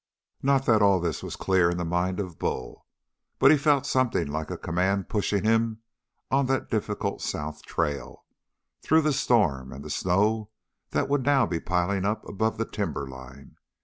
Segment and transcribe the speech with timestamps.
[0.41, 2.87] Not that all this was clear in the mind of Bull,
[3.37, 5.83] but he felt something like a command pushing him
[6.31, 8.25] on that difficult south trail,
[8.81, 10.49] through the storm and the snow
[10.89, 13.57] that would now be piling above the timberline.